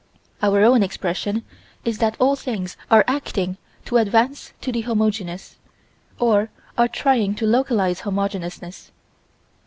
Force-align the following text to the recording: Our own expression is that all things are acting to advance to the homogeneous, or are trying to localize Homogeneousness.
Our 0.41 0.63
own 0.63 0.81
expression 0.81 1.43
is 1.85 1.99
that 1.99 2.17
all 2.19 2.35
things 2.35 2.75
are 2.89 3.03
acting 3.07 3.57
to 3.85 3.97
advance 3.97 4.51
to 4.61 4.71
the 4.71 4.81
homogeneous, 4.81 5.57
or 6.17 6.49
are 6.75 6.87
trying 6.87 7.35
to 7.35 7.45
localize 7.45 7.99
Homogeneousness. 7.99 8.89